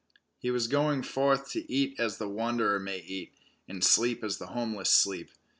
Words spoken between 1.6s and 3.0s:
eat as the wanderer